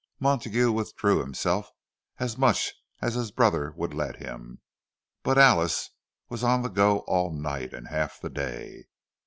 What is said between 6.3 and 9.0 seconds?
on the go all night and half the day.